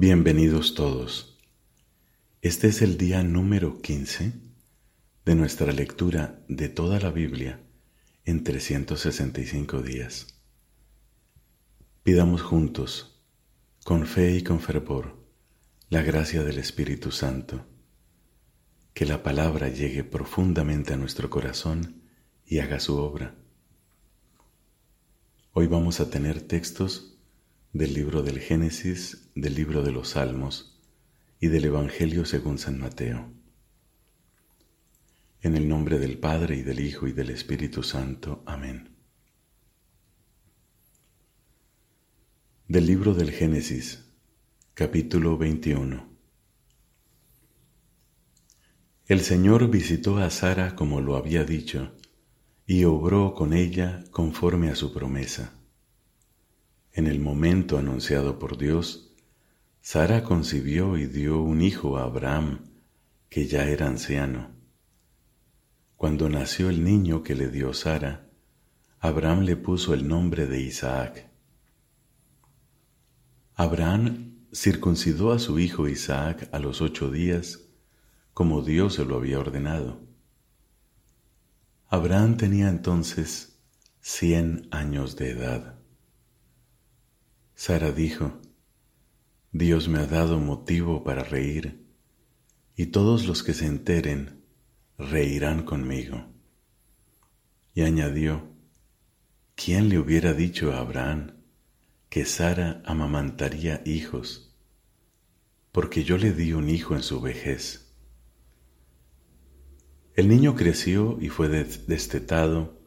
[0.00, 1.36] Bienvenidos todos.
[2.40, 4.32] Este es el día número 15
[5.24, 7.58] de nuestra lectura de toda la Biblia
[8.24, 10.40] en 365 días.
[12.04, 13.20] Pidamos juntos,
[13.84, 15.16] con fe y con fervor,
[15.90, 17.66] la gracia del Espíritu Santo,
[18.94, 22.04] que la palabra llegue profundamente a nuestro corazón
[22.46, 23.34] y haga su obra.
[25.54, 27.17] Hoy vamos a tener textos
[27.72, 30.80] del libro del Génesis, del libro de los Salmos
[31.38, 33.30] y del Evangelio según San Mateo.
[35.42, 38.42] En el nombre del Padre y del Hijo y del Espíritu Santo.
[38.46, 38.96] Amén.
[42.66, 44.04] Del libro del Génesis,
[44.72, 46.08] capítulo 21.
[49.06, 51.94] El Señor visitó a Sara como lo había dicho,
[52.66, 55.57] y obró con ella conforme a su promesa
[56.98, 59.14] en el momento anunciado por Dios,
[59.80, 62.72] Sara concibió y dio un hijo a Abraham,
[63.28, 64.50] que ya era anciano.
[65.94, 68.28] Cuando nació el niño que le dio Sara,
[68.98, 71.30] Abraham le puso el nombre de Isaac.
[73.54, 77.60] Abraham circuncidó a su hijo Isaac a los ocho días,
[78.34, 80.00] como Dios se lo había ordenado.
[81.86, 83.60] Abraham tenía entonces
[84.00, 85.77] cien años de edad.
[87.60, 88.40] Sara dijo,
[89.50, 91.84] Dios me ha dado motivo para reír,
[92.76, 94.44] y todos los que se enteren
[94.96, 96.24] reirán conmigo.
[97.74, 98.48] Y añadió,
[99.56, 101.32] ¿quién le hubiera dicho a Abraham
[102.08, 104.56] que Sara amamantaría hijos?
[105.72, 107.92] Porque yo le di un hijo en su vejez.
[110.14, 112.78] El niño creció y fue destetado,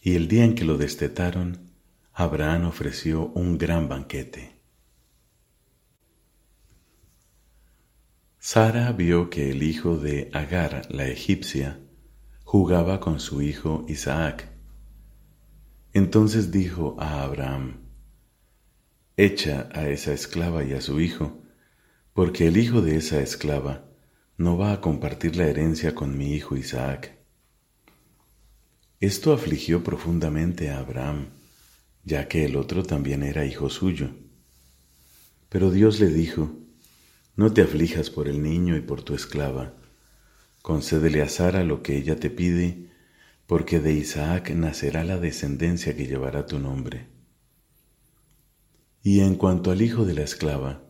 [0.00, 1.71] y el día en que lo destetaron,
[2.14, 4.60] Abraham ofreció un gran banquete.
[8.38, 11.80] Sara vio que el hijo de Agar, la egipcia,
[12.44, 14.52] jugaba con su hijo Isaac.
[15.94, 17.80] Entonces dijo a Abraham,
[19.16, 21.40] Echa a esa esclava y a su hijo,
[22.12, 23.86] porque el hijo de esa esclava
[24.36, 27.16] no va a compartir la herencia con mi hijo Isaac.
[29.00, 31.41] Esto afligió profundamente a Abraham
[32.04, 34.10] ya que el otro también era hijo suyo.
[35.48, 36.52] Pero Dios le dijo,
[37.36, 39.74] No te aflijas por el niño y por tu esclava,
[40.62, 42.90] concédele a Sara lo que ella te pide,
[43.46, 47.08] porque de Isaac nacerá la descendencia que llevará tu nombre.
[49.02, 50.82] Y en cuanto al hijo de la esclava,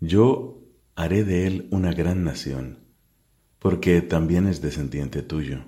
[0.00, 0.60] yo
[0.96, 2.80] haré de él una gran nación,
[3.58, 5.64] porque también es descendiente tuyo.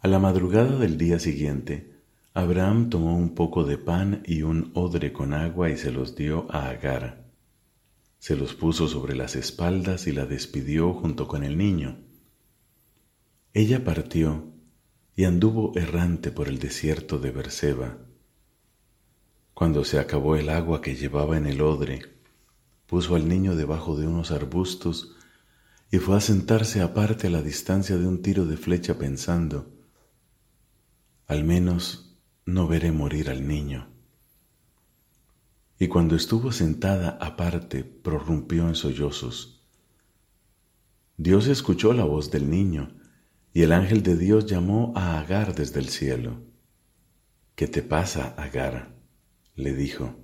[0.00, 1.93] A la madrugada del día siguiente,
[2.36, 6.48] Abraham tomó un poco de pan y un odre con agua y se los dio
[6.50, 7.30] a Agar.
[8.18, 11.96] Se los puso sobre las espaldas y la despidió junto con el niño.
[13.52, 14.52] Ella partió
[15.14, 17.98] y anduvo errante por el desierto de Berseba.
[19.54, 22.02] Cuando se acabó el agua que llevaba en el odre,
[22.88, 25.14] puso al niño debajo de unos arbustos
[25.88, 29.70] y fue a sentarse aparte a la distancia de un tiro de flecha pensando,
[31.28, 32.04] al menos
[32.46, 33.88] no veré morir al niño.
[35.78, 39.64] Y cuando estuvo sentada aparte, prorrumpió en sollozos.
[41.16, 42.96] Dios escuchó la voz del niño,
[43.52, 46.42] y el ángel de Dios llamó a Agar desde el cielo.
[47.54, 48.94] ¿Qué te pasa, Agar?
[49.54, 50.16] le dijo.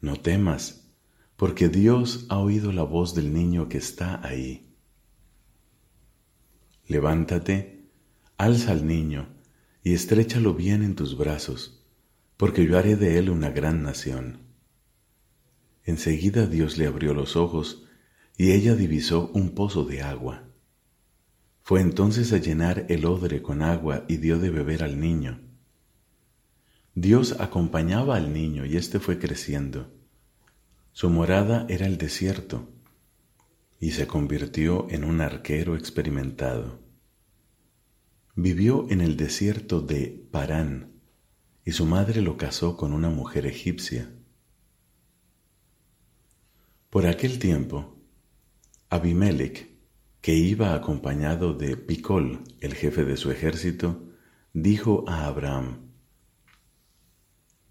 [0.00, 0.92] No temas,
[1.36, 4.76] porque Dios ha oído la voz del niño que está ahí.
[6.86, 7.90] Levántate,
[8.36, 9.37] alza al niño,
[9.82, 11.84] y estréchalo bien en tus brazos,
[12.36, 14.38] porque yo haré de él una gran nación.
[15.84, 17.84] Enseguida Dios le abrió los ojos,
[18.36, 20.44] y ella divisó un pozo de agua.
[21.62, 25.40] Fue entonces a llenar el odre con agua y dio de beber al niño.
[26.94, 29.92] Dios acompañaba al niño y éste fue creciendo.
[30.92, 32.68] Su morada era el desierto,
[33.80, 36.87] y se convirtió en un arquero experimentado.
[38.40, 40.92] Vivió en el desierto de Parán
[41.64, 44.14] y su madre lo casó con una mujer egipcia.
[46.88, 47.96] Por aquel tiempo,
[48.90, 49.68] Abimelech,
[50.20, 54.08] que iba acompañado de Picol, el jefe de su ejército,
[54.52, 55.90] dijo a Abraham,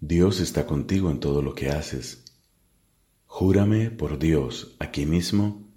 [0.00, 2.26] Dios está contigo en todo lo que haces.
[3.24, 5.67] Júrame por Dios aquí mismo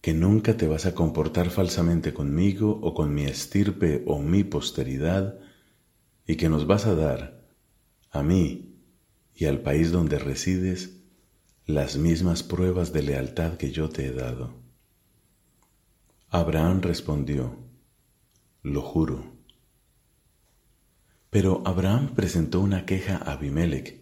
[0.00, 5.38] que nunca te vas a comportar falsamente conmigo o con mi estirpe o mi posteridad,
[6.26, 7.48] y que nos vas a dar,
[8.10, 8.76] a mí
[9.34, 10.98] y al país donde resides,
[11.64, 14.54] las mismas pruebas de lealtad que yo te he dado.
[16.28, 17.56] Abraham respondió,
[18.62, 19.36] lo juro.
[21.30, 23.98] Pero Abraham presentó una queja a Abimelech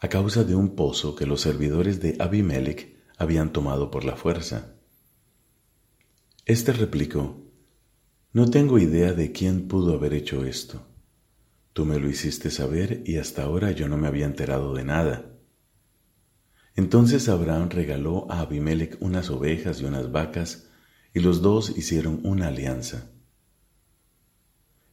[0.00, 4.76] a causa de un pozo que los servidores de Abimelech habían tomado por la fuerza.
[6.50, 7.46] Este replicó,
[8.32, 10.84] No tengo idea de quién pudo haber hecho esto.
[11.72, 15.30] Tú me lo hiciste saber y hasta ahora yo no me había enterado de nada.
[16.74, 20.66] Entonces Abraham regaló a Abimelech unas ovejas y unas vacas,
[21.14, 23.12] y los dos hicieron una alianza.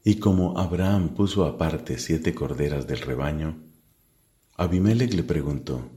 [0.03, 3.63] Y como Abraham puso aparte siete corderas del rebaño,
[4.57, 5.89] Abimelech le preguntó,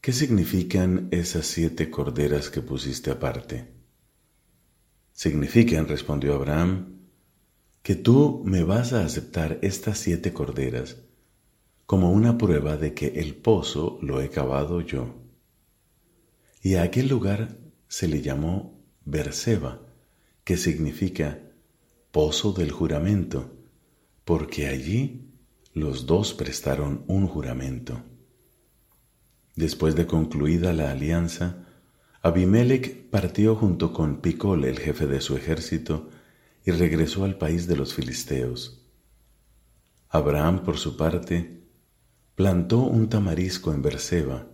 [0.00, 3.74] ¿qué significan esas siete corderas que pusiste aparte?
[5.16, 6.98] Significan, respondió Abraham,
[7.82, 10.98] que tú me vas a aceptar estas siete corderas
[11.86, 15.14] como una prueba de que el pozo lo he cavado yo.
[16.60, 17.56] Y a aquel lugar
[17.88, 19.80] se le llamó Berseba,
[20.44, 21.40] que significa
[22.10, 23.56] pozo del juramento,
[24.26, 25.30] porque allí
[25.72, 28.02] los dos prestaron un juramento.
[29.54, 31.65] Después de concluida la alianza,
[32.22, 36.10] Abimelech partió junto con Picol, el jefe de su ejército,
[36.64, 38.84] y regresó al país de los filisteos.
[40.08, 41.62] Abraham, por su parte,
[42.34, 44.46] plantó un tamarisco en Berseba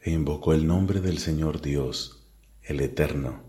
[0.00, 2.26] e invocó el nombre del Señor Dios,
[2.62, 3.42] el Eterno.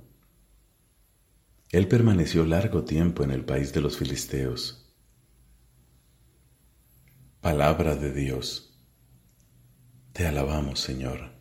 [1.71, 4.93] Él permaneció largo tiempo en el país de los filisteos.
[7.41, 8.79] Palabra de Dios.
[10.13, 11.34] Te alabamos, Señor.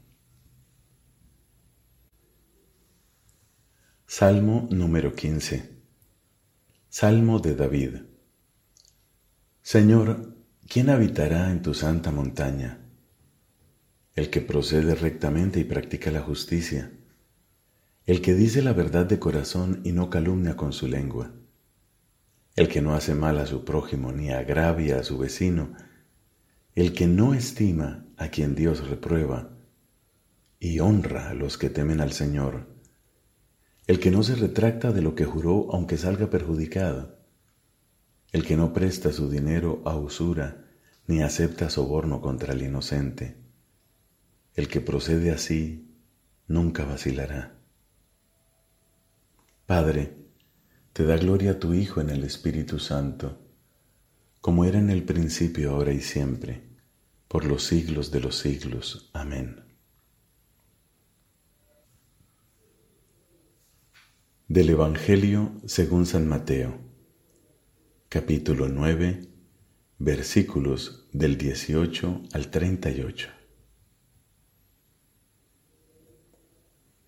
[4.07, 5.71] Salmo número 15.
[6.91, 7.97] Salmo de David.
[9.63, 10.37] Señor,
[10.69, 12.81] ¿quién habitará en tu santa montaña?
[14.15, 16.93] El que procede rectamente y practica la justicia,
[18.05, 21.33] el que dice la verdad de corazón y no calumnia con su lengua,
[22.57, 25.73] el que no hace mal a su prójimo ni agravia a su vecino,
[26.75, 29.51] el que no estima a quien Dios reprueba
[30.61, 32.74] y honra a los que temen al Señor,
[33.87, 37.19] el que no se retracta de lo que juró aunque salga perjudicado,
[38.33, 40.65] el que no presta su dinero a usura
[41.07, 43.37] ni acepta soborno contra el inocente,
[44.55, 45.95] el que procede así
[46.49, 47.59] nunca vacilará.
[49.67, 50.17] Padre,
[50.93, 53.45] te da gloria a tu Hijo en el Espíritu Santo
[54.45, 56.61] como era en el principio, ahora y siempre,
[57.29, 59.09] por los siglos de los siglos.
[59.15, 59.64] Amén.
[64.47, 66.79] Del Evangelio según San Mateo,
[68.11, 69.23] capítulo 9,
[69.99, 73.31] versículos del 18 al 38.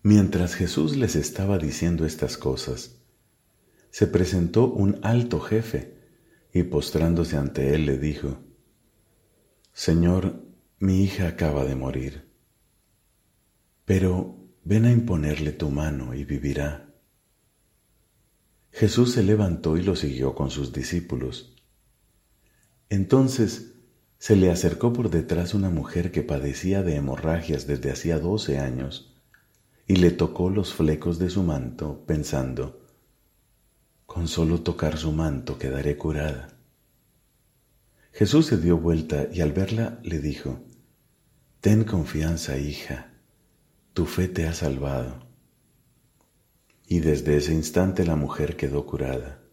[0.01, 3.03] Mientras Jesús les estaba diciendo estas cosas,
[3.91, 5.95] se presentó un alto jefe,
[6.51, 8.39] y postrándose ante él le dijo,
[9.73, 10.43] Señor,
[10.79, 12.31] mi hija acaba de morir,
[13.85, 16.86] pero ven a imponerle tu mano y vivirá.
[18.77, 21.55] Jesús se levantó y lo siguió con sus discípulos.
[22.89, 23.73] Entonces
[24.19, 29.15] se le acercó por detrás una mujer que padecía de hemorragias desde hacía doce años
[29.87, 32.85] y le tocó los flecos de su manto, pensando,
[34.05, 36.49] con solo tocar su manto quedaré curada.
[38.11, 40.59] Jesús se dio vuelta y al verla le dijo,
[41.61, 43.11] Ten confianza, hija,
[43.93, 45.26] tu fe te ha salvado.
[46.87, 49.43] Y desde ese instante la mujer quedó curada.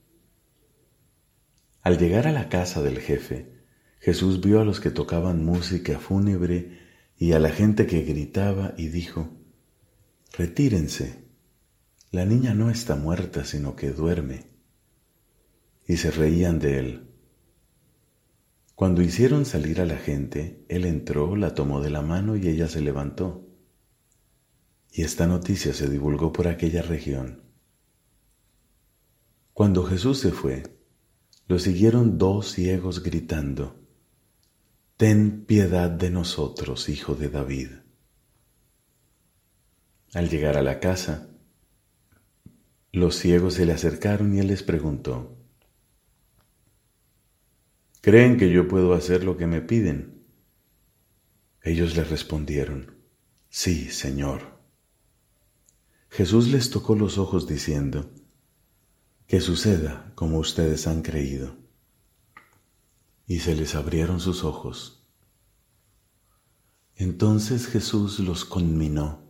[1.83, 3.53] Al llegar a la casa del jefe,
[3.99, 6.79] Jesús vio a los que tocaban música fúnebre
[7.19, 9.31] y a la gente que gritaba y dijo,
[10.37, 11.25] Retírense,
[12.11, 14.47] la niña no está muerta, sino que duerme.
[15.87, 17.11] Y se reían de él.
[18.75, 22.69] Cuando hicieron salir a la gente, él entró, la tomó de la mano y ella
[22.69, 23.44] se levantó.
[24.97, 27.43] Y esta noticia se divulgó por aquella región.
[29.53, 30.63] Cuando Jesús se fue,
[31.49, 33.83] lo siguieron dos ciegos gritando,
[34.97, 37.71] Ten piedad de nosotros, hijo de David.
[40.13, 41.29] Al llegar a la casa,
[42.93, 45.37] los ciegos se le acercaron y él les preguntó,
[48.01, 50.25] ¿Creen que yo puedo hacer lo que me piden?
[51.63, 52.95] Ellos le respondieron,
[53.49, 54.54] Sí, Señor.
[56.15, 58.09] Jesús les tocó los ojos diciendo,
[59.27, 61.57] Que suceda como ustedes han creído.
[63.27, 65.09] Y se les abrieron sus ojos.
[66.95, 69.25] Entonces Jesús los conminó,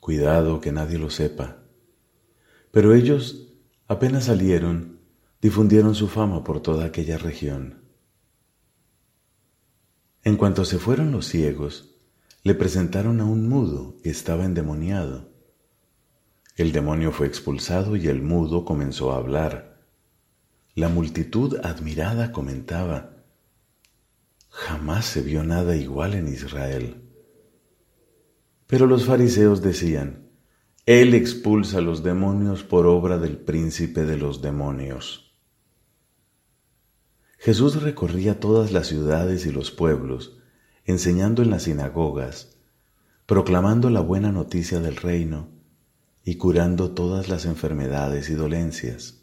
[0.00, 1.58] cuidado que nadie lo sepa.
[2.72, 3.52] Pero ellos,
[3.86, 4.98] apenas salieron,
[5.40, 7.84] difundieron su fama por toda aquella región.
[10.24, 11.94] En cuanto se fueron los ciegos,
[12.42, 15.37] le presentaron a un mudo que estaba endemoniado.
[16.58, 19.78] El demonio fue expulsado y el mudo comenzó a hablar.
[20.74, 23.22] La multitud admirada comentaba,
[24.50, 26.96] Jamás se vio nada igual en Israel.
[28.66, 30.30] Pero los fariseos decían,
[30.84, 35.36] Él expulsa a los demonios por obra del príncipe de los demonios.
[37.38, 40.40] Jesús recorría todas las ciudades y los pueblos,
[40.84, 42.58] enseñando en las sinagogas,
[43.26, 45.56] proclamando la buena noticia del reino
[46.28, 49.22] y curando todas las enfermedades y dolencias.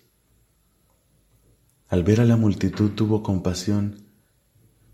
[1.88, 4.08] Al ver a la multitud tuvo compasión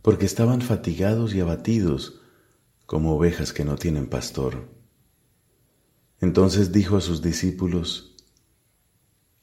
[0.01, 2.19] porque estaban fatigados y abatidos
[2.85, 4.67] como ovejas que no tienen pastor.
[6.19, 8.13] Entonces dijo a sus discípulos,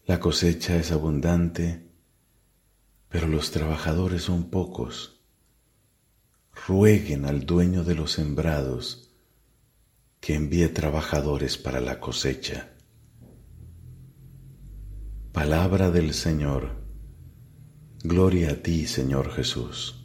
[0.04, 1.90] La cosecha es abundante,
[3.08, 5.22] pero los trabajadores son pocos.
[6.66, 9.07] Rueguen al dueño de los sembrados
[10.20, 12.70] que envíe trabajadores para la cosecha.
[15.32, 16.82] Palabra del Señor.
[18.02, 19.97] Gloria a ti, Señor Jesús.